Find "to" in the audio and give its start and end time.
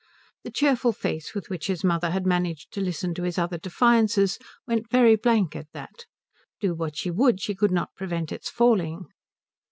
2.71-2.81, 3.13-3.21